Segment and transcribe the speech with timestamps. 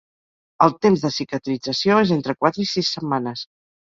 [0.65, 3.45] El temps de cicatrització és entre quatre i sis setmanes.